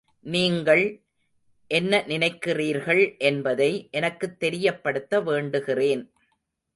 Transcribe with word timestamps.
நீங்கள் 0.19 1.01
என்ன 1.67 2.03
நினைக்கிறீர்கள் 2.07 3.17
என்பதை 3.17 3.87
எனக்குத் 3.91 4.39
தெரியப்படுத்த 4.39 5.21
வேண்டுகிறேன். 5.21 6.09